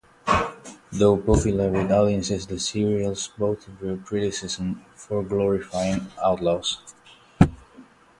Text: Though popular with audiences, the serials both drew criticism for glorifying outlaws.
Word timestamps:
Though 0.91 1.15
popular 1.15 1.69
with 1.69 1.91
audiences, 1.91 2.47
the 2.47 2.59
serials 2.59 3.27
both 3.37 3.67
drew 3.77 3.99
criticism 3.99 4.83
for 4.95 5.21
glorifying 5.21 6.07
outlaws. 6.23 6.79